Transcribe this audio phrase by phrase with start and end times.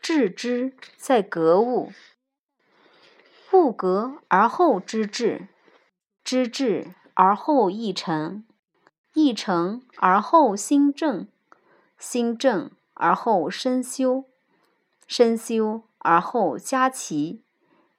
[0.00, 1.92] 致之在格物，
[3.52, 5.48] 物格而后知至，
[6.24, 8.46] 知至而后意诚，
[9.12, 11.28] 意诚而后心正，
[11.98, 14.24] 心正而后身修，
[15.06, 17.42] 身修而后家齐，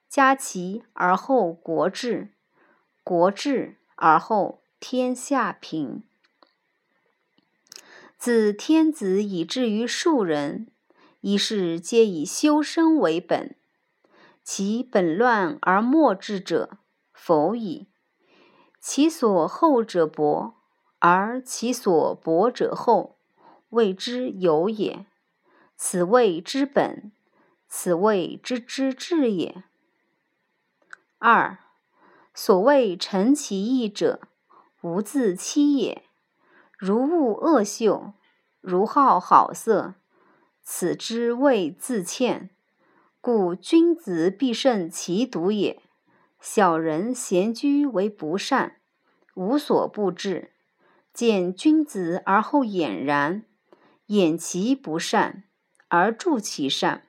[0.08, 2.30] 家齐而后国治，
[3.04, 6.02] 国治而后天下平。
[8.18, 10.66] 自天子以至于庶人。
[11.20, 13.54] 一是皆以修身为本，
[14.42, 16.78] 其本乱而末治者，
[17.12, 17.88] 否矣。
[18.78, 20.54] 其所厚者薄，
[20.98, 23.18] 而其所薄者厚，
[23.68, 25.04] 谓之有也。
[25.76, 27.12] 此谓之本，
[27.68, 29.62] 此谓之知治也。
[31.18, 31.58] 二，
[32.32, 34.22] 所谓诚其意者，
[34.80, 36.04] 无自欺也。
[36.78, 38.14] 如恶恶秀，
[38.62, 39.92] 如好好色。
[40.62, 42.50] 此之谓自欠，
[43.20, 45.82] 故君子必慎其独也。
[46.40, 48.80] 小人闲居为不善，
[49.34, 50.52] 无所不至。
[51.12, 53.44] 见君子而后俨然，
[54.06, 55.44] 掩其不善
[55.88, 57.08] 而助其善。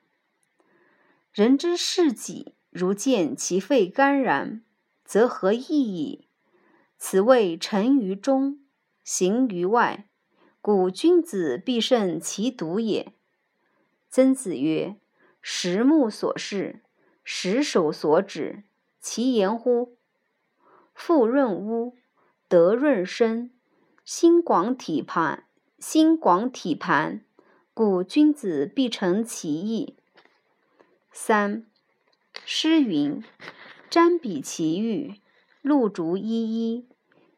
[1.31, 4.63] 人之视己，如见其肺肝然，
[5.05, 6.27] 则何益矣？
[6.97, 8.59] 此谓诚于中，
[9.03, 10.09] 行于外。
[10.59, 13.13] 故君子必慎其独也。
[14.13, 14.97] 曾子曰
[15.41, 16.81] ：“十目所视，
[17.23, 18.65] 十手所指，
[18.99, 19.95] 其言乎？
[20.93, 21.95] 富润屋，
[22.49, 23.53] 德润身，
[24.03, 25.45] 心广体盘，
[25.79, 27.23] 心广体盘，
[27.73, 29.95] 故君子必诚其意。”
[31.13, 31.65] 三，
[32.43, 33.23] 诗云
[33.89, 35.21] ：“瞻彼其玉，
[35.61, 36.89] 露竹依依，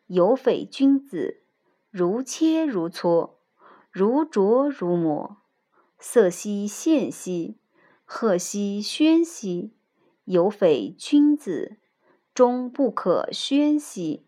[0.08, 1.44] 有匪君子，
[1.92, 3.34] 如切如磋，
[3.92, 5.38] 如琢如磨。”
[6.06, 7.56] 色兮宪兮，
[8.04, 9.72] 赫兮宣兮，
[10.26, 11.78] 有匪君子，
[12.34, 14.26] 终不可宣兮。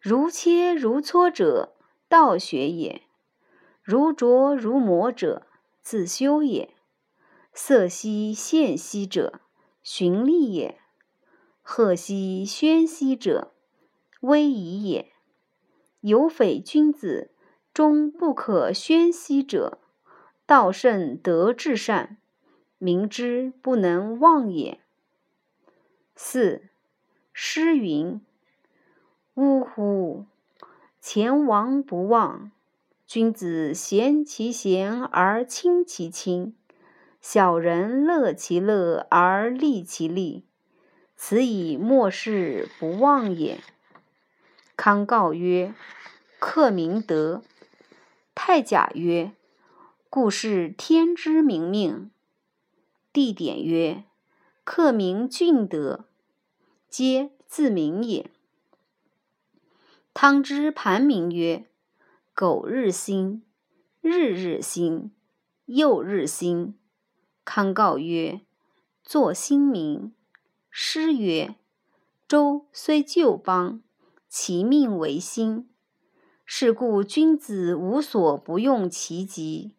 [0.00, 1.74] 如切如磋者，
[2.08, 3.02] 道学也；
[3.82, 5.46] 如琢如磨者，
[5.82, 6.74] 自修也。
[7.52, 9.42] 色兮宪兮者，
[9.82, 10.78] 循吏也；
[11.60, 13.52] 赫兮宣兮者，
[14.22, 15.12] 威仪也。
[16.00, 17.32] 有匪君子，
[17.74, 19.78] 终不可宣兮者。
[20.46, 22.18] 道圣德至善，
[22.76, 24.78] 民之不能忘也。
[26.14, 26.64] 四
[27.32, 28.20] 诗云
[29.32, 30.26] ：“呜呼！
[31.00, 32.52] 前王不忘，
[33.06, 36.54] 君子贤其贤而亲其亲，
[37.22, 40.44] 小人乐其乐而利其利，
[41.16, 43.60] 此以莫世不忘也。”
[44.76, 45.72] 康诰曰
[46.38, 47.42] ：“克明德。”
[48.36, 49.32] 太甲曰。
[50.14, 52.08] 故是天之明命。
[53.12, 54.04] 地点曰：
[54.62, 56.04] 克明俊德，
[56.88, 58.30] 皆自明也。
[60.14, 61.66] 汤之盘铭曰：
[62.32, 63.42] 苟日新，
[64.00, 65.10] 日日新，
[65.64, 66.78] 又日新。
[67.44, 68.42] 康诰曰：
[69.02, 70.14] 作新民。
[70.70, 71.56] 诗曰：
[72.28, 73.82] 周虽旧邦，
[74.28, 75.68] 其命维新。
[76.44, 79.72] 是故君子无所不用其极。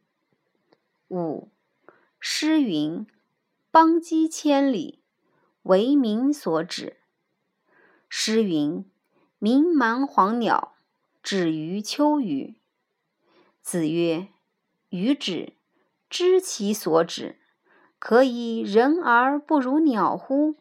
[1.15, 1.50] 五，
[2.19, 3.07] 诗云
[3.71, 5.01] ：“邦畿千里，
[5.63, 6.97] 为民所指。”
[8.09, 8.83] 诗云
[9.39, 10.75] ：“民蛮黄鸟，
[11.23, 12.59] 止于秋雨。”
[13.63, 14.27] 子曰
[14.89, 15.53] ：“予止，
[16.09, 17.39] 知其所止，
[17.97, 20.56] 可以人而不如鸟乎？”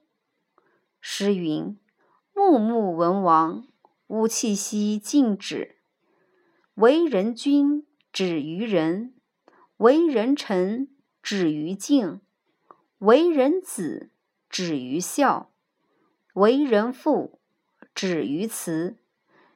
[1.03, 1.77] 诗云
[2.33, 3.67] ：“穆穆文王，
[4.07, 5.79] 吾气息尽止。”
[6.75, 9.15] 为人君，止于仁。
[9.79, 10.89] 为人臣，
[11.21, 12.21] 止于敬；
[12.99, 14.11] 为人子，
[14.49, 15.51] 止于孝；
[16.35, 17.41] 为人父，
[17.93, 18.95] 止于慈；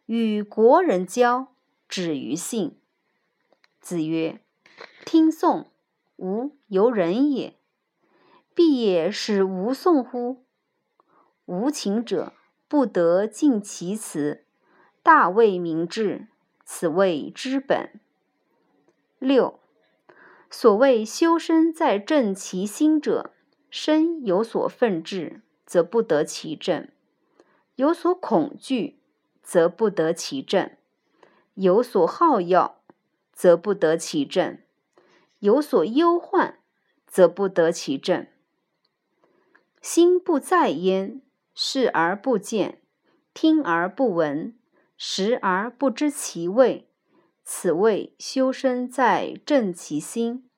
[0.07, 1.55] 与国人交，
[1.89, 2.77] 止于信。”
[3.81, 4.41] 子曰
[5.07, 5.71] ：“听讼，
[6.17, 7.57] 吾犹人也。
[8.55, 10.45] 必也使吾讼乎？
[11.45, 12.33] 无情者
[12.67, 14.45] 不得尽其辞，
[15.05, 16.27] 大为明志，
[16.65, 18.01] 此谓之本。”
[19.21, 19.61] 六。
[20.51, 23.33] 所谓修身在正其心者，
[23.69, 26.89] 身有所愤志，则不得其正；
[27.77, 28.99] 有所恐惧，
[29.43, 30.71] 则不得其正；
[31.55, 32.81] 有所好要，
[33.33, 34.61] 则不得其正；
[35.41, 36.59] 有所忧患，
[37.07, 38.27] 则不得其正。
[39.83, 41.21] 心不在焉，
[41.55, 42.81] 视而不见，
[43.35, 44.59] 听而不闻，
[44.97, 46.88] 食而不知其味。
[47.51, 50.51] 此谓修身在正其心。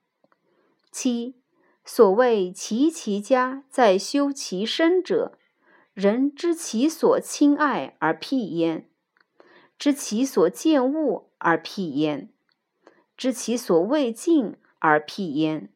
[0.91, 1.37] 七，
[1.85, 5.39] 所谓齐其家在修其身者，
[5.95, 8.91] 人知其所亲爱而辟焉，
[9.79, 12.29] 知其所见恶而辟焉，
[13.17, 15.73] 知其所畏敬而辟焉，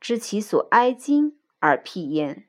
[0.00, 2.46] 知其所哀矜而辟焉，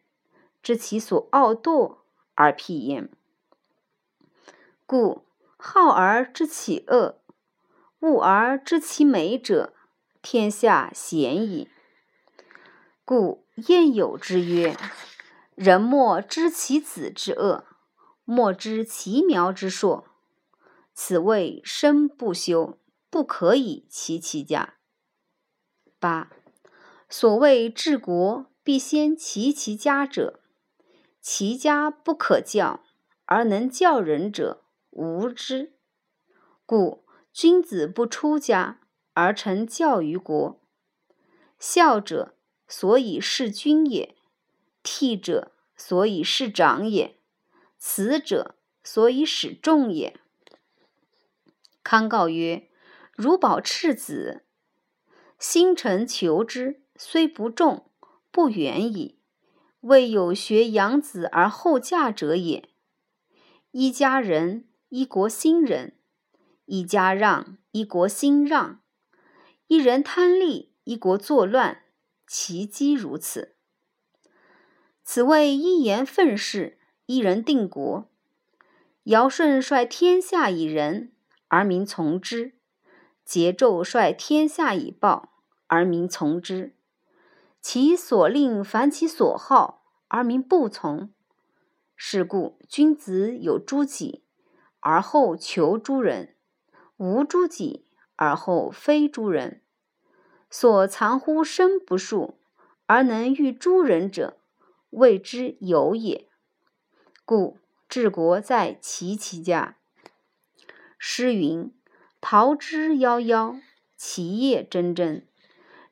[0.61, 1.97] 知其所傲惰
[2.35, 3.09] 而辟焉。
[4.85, 5.25] 故
[5.57, 7.17] 好而知其恶。
[7.99, 9.73] 恶而知其美者，
[10.21, 11.67] 天下鲜矣。
[13.03, 14.77] 故晏有之曰
[15.55, 17.65] ：“人莫知其子之恶，
[18.23, 20.05] 莫知其苗之硕。
[20.93, 22.77] 此谓身不修，
[23.09, 24.75] 不可以齐其家。”
[25.99, 26.29] 八。
[27.09, 30.41] 所谓治国必先齐其家者，
[31.19, 32.83] 其家不可教
[33.25, 35.73] 而能教人者，无之。
[36.65, 37.06] 故。
[37.39, 38.79] 君子不出家
[39.13, 40.59] 而成教于国。
[41.59, 42.33] 孝者，
[42.67, 44.15] 所以事君也；
[44.83, 47.17] 悌者，所以事长也；
[47.77, 50.19] 慈者，所以使众也。
[51.83, 52.69] 康告曰
[53.15, 54.43] ：“如保赤子，
[55.37, 57.85] 心诚求之，虽不重，
[58.31, 59.19] 不远矣。
[59.81, 62.67] 未有学养子而后嫁者也。
[63.69, 65.93] 一家人，一国兴仁。”
[66.67, 68.81] 一家让，一国兴让；
[69.67, 71.83] 一人贪利，一国作乱。
[72.27, 73.55] 其机如此。
[75.01, 78.09] 此谓一言愤世，一人定国。
[79.03, 81.13] 尧舜率天下以仁，
[81.47, 82.51] 而民从之；
[83.25, 85.29] 桀纣率天下以暴，
[85.67, 86.75] 而民从之。
[87.61, 91.13] 其所令反其所好，而民不从。
[91.95, 94.25] 是故君子有诸己，
[94.81, 96.35] 而后求诸人。
[96.97, 97.85] 无诸己
[98.15, 99.61] 而后非诸人，
[100.49, 102.39] 所藏乎身不数，
[102.87, 104.37] 而能御诸人者，
[104.89, 106.27] 谓之有也。
[107.23, 109.77] 故治国在齐其家。
[110.97, 111.71] 诗云
[112.19, 113.61] ：“桃之夭夭，
[113.95, 115.23] 其叶蓁蓁。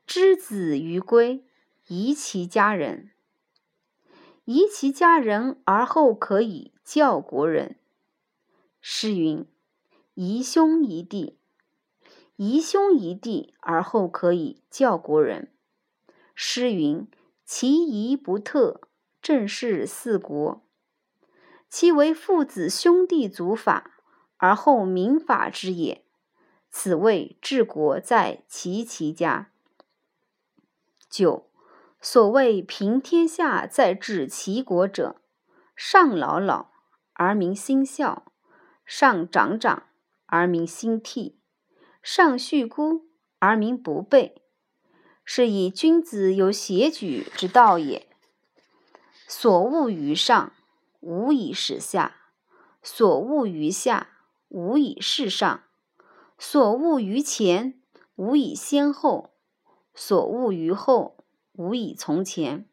[0.07, 1.45] 之子于归，
[1.87, 3.11] 宜其家人。
[4.45, 7.77] 宜其家人而后可以教国人。”
[8.81, 9.45] 诗云。
[10.15, 11.37] 宜兄宜弟，
[12.37, 15.51] 宜兄宜弟而后可以教国人。
[16.33, 17.05] 诗云
[17.43, 18.79] ：“其仪不特，
[19.21, 20.63] 正是四国。”
[21.67, 23.99] 其为父子兄弟祖法，
[24.37, 26.05] 而后民法之也。
[26.69, 29.51] 此谓治国在齐其家。
[31.09, 31.49] 九，
[31.99, 35.17] 所谓平天下在治齐国者，
[35.75, 36.69] 上老老
[37.11, 38.31] 而民心孝，
[38.85, 39.83] 上长长。
[40.35, 41.35] 而民心悌，
[42.03, 43.05] 上恤孤
[43.39, 44.41] 而民不备，
[45.23, 48.05] 是以君子有协举之道也。
[49.29, 50.51] 所恶于上，
[50.99, 52.15] 无以事下；
[52.83, 54.09] 所恶于下，
[54.49, 55.61] 无以事上；
[56.37, 57.79] 所恶于前，
[58.15, 59.29] 无以先后；
[59.93, 61.23] 所恶于后，
[61.53, 62.65] 无以从前；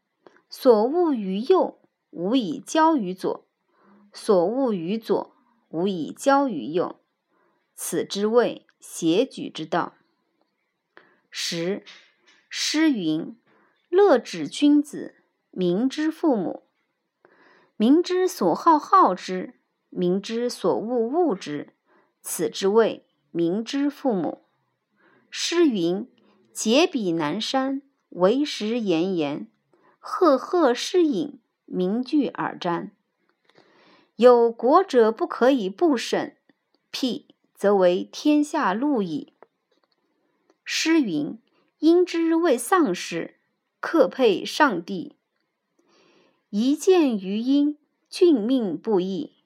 [0.50, 1.78] 所恶于右，
[2.11, 3.45] 无以交于左；
[4.12, 5.37] 所恶于左，
[5.69, 6.97] 无以交于右。
[7.85, 9.95] 此之谓谐举之道。
[11.33, 11.85] 十，
[12.49, 13.37] 诗云
[13.91, 15.17] ：“乐止君子，
[15.51, 16.69] 民之父母。
[17.77, 19.55] 民之所好，好之；
[19.91, 21.75] 民之所恶，恶之。
[22.21, 24.45] 此之谓民之父母。”
[25.29, 26.09] 诗云
[26.55, 29.51] ：“解彼南山，为时炎炎。
[29.99, 32.91] 赫赫诗隐，名聚尔瞻。
[34.15, 36.37] 有国者不可以不审，
[36.93, 37.27] 辟。”
[37.62, 39.35] 则为天下路矣。
[40.64, 41.38] 诗云
[41.78, 43.37] ：“因之未丧事，
[43.78, 45.14] 克配上帝，
[46.50, 47.78] 一见于阴，
[48.11, 49.45] 俊命不易。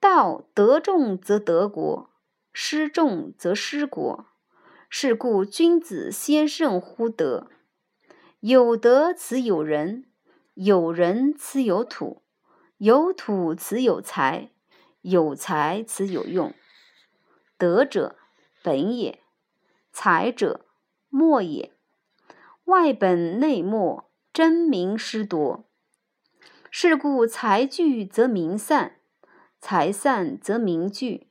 [0.00, 2.10] 道得众则得国，
[2.52, 4.26] 失众则失国。
[4.90, 7.48] 是故君子先胜乎德。
[8.40, 10.06] 有德此有人，
[10.54, 12.22] 有人此有土，
[12.78, 14.50] 有土此有财，
[15.02, 16.52] 有财此有用。
[17.58, 18.16] 德者，
[18.62, 19.20] 本也；
[19.90, 20.66] 财者，
[21.08, 21.72] 末也。
[22.66, 25.64] 外本内末，争名失夺。
[26.70, 28.96] 是故财聚则民散，
[29.58, 31.28] 财散则民聚。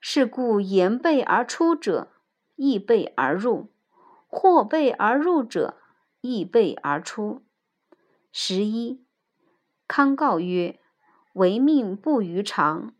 [0.00, 2.12] 是故言备而出者。
[2.56, 3.70] 亦备而入，
[4.28, 5.78] 或备而入者，
[6.20, 7.42] 亦备而出。
[8.32, 9.02] 十一，
[9.88, 10.78] 康告曰
[11.32, 12.94] ：“唯命不于常，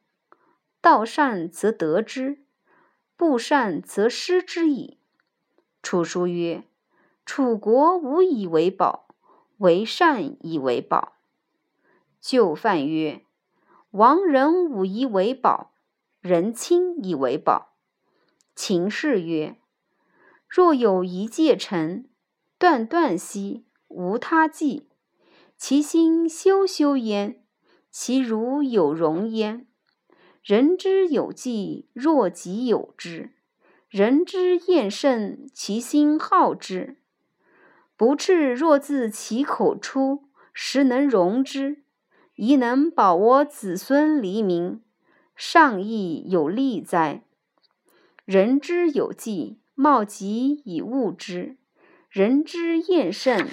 [0.81, 2.43] 道善则得之，
[3.21, 4.97] 不善则失之矣。”
[5.83, 6.65] 楚书曰
[7.27, 9.09] ：“楚国无以为宝，
[9.59, 11.19] 为善以为宝。”
[12.19, 13.27] 就范曰
[13.93, 15.75] ：“亡人无以为宝，
[16.23, 17.75] 人亲以为宝。”
[18.57, 19.59] 秦氏曰
[20.49, 22.09] ：“若有一介臣，
[22.59, 24.89] 断断兮，无他计。
[25.59, 27.45] 其心修修焉，
[27.91, 29.67] 其如有容焉。
[30.43, 33.29] 人之有计，若己有之；
[33.91, 36.97] 人之厌胜，其心好之。
[37.95, 41.83] 不赤若自其口出，实能容之，
[42.37, 44.81] 宜能保我子孙黎民，
[45.37, 47.23] 上亦有利哉？”
[48.25, 51.57] 人之有计，貌极以物之；
[52.09, 53.47] 人之厌胜，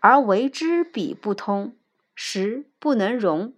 [0.00, 1.76] 而为之彼不通，
[2.16, 3.54] 实不能容，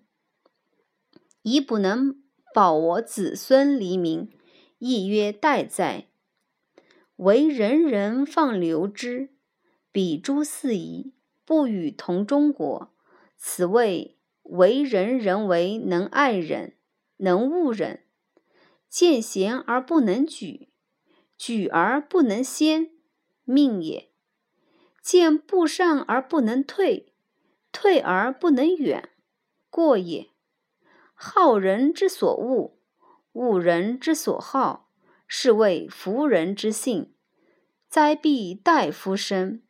[1.41, 2.22] 以不能
[2.53, 4.31] 保我子孙黎民，
[4.79, 6.09] 亦曰待哉？
[7.17, 9.31] 唯人人放流之，
[9.91, 12.93] 彼诸四夷，不与同中国。
[13.37, 16.77] 此谓为人人为能爱人，
[17.19, 18.05] 能恶人。
[18.89, 20.69] 见贤而不能举，
[21.39, 22.91] 举而不能先，
[23.45, 24.11] 命也；
[25.01, 27.15] 见不善而不能退，
[27.73, 29.09] 退而不能远，
[29.71, 30.32] 过也。
[31.25, 32.77] 好人之所恶，
[33.31, 34.91] 恶人之所好，
[35.29, 37.15] 是谓夫人之性。
[37.89, 39.63] 灾必待夫生。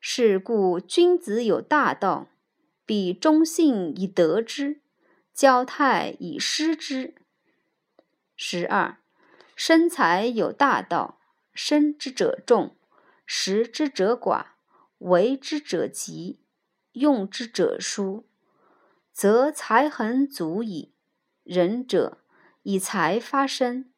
[0.00, 2.26] 是故君子有大道，
[2.84, 4.80] 必忠信以得之，
[5.32, 7.14] 交泰以失之。
[8.34, 8.98] 十二，
[9.54, 11.20] 生财有大道，
[11.54, 12.76] 生之者众，
[13.24, 14.46] 食之者寡，
[14.98, 16.40] 为之者急，
[16.90, 18.27] 用之者疏，
[19.20, 20.92] 则财恒足矣。
[21.42, 22.18] 仁者
[22.62, 23.92] 以财发身，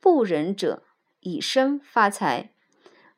[0.00, 0.82] 不仁者
[1.20, 2.52] 以身发财。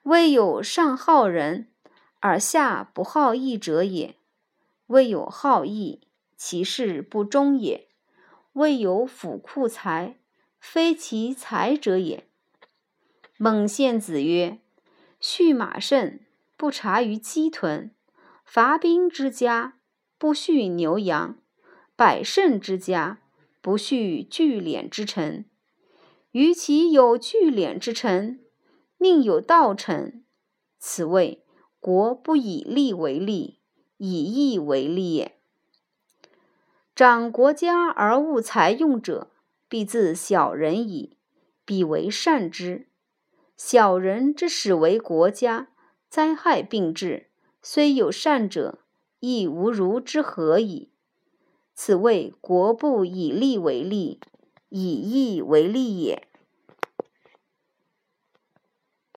[0.02, 1.72] 未有上好人
[2.20, 4.16] 而下不好义者也；
[4.88, 6.02] 未有好义，
[6.36, 7.88] 其事不忠也；
[8.52, 10.18] 未有府库财。
[10.60, 12.28] 非其才者也。
[13.38, 14.58] 孟献子曰
[15.18, 16.20] ：“畜马甚，
[16.54, 17.92] 不察于鸡豚；
[18.44, 19.78] 伐兵之家，
[20.18, 21.36] 不畜牛羊；
[21.96, 23.18] 百胜之家，
[23.60, 25.46] 不畜聚敛之臣。
[26.32, 28.44] 于其有聚敛之臣，
[28.98, 30.22] 命有道臣。
[30.78, 31.42] 此谓
[31.80, 33.58] 国不以利为利，
[33.96, 35.38] 以义为利也。
[36.94, 39.30] 长国家而务财用者。”
[39.68, 41.16] 必自小人矣，
[41.64, 42.86] 彼为善之。
[43.56, 45.70] 小人之始为国家，
[46.08, 48.78] 灾害并至，虽有善者，
[49.18, 50.92] 亦无如之何矣。
[51.78, 54.18] 此谓国不以利为利，
[54.70, 56.26] 以义为利也。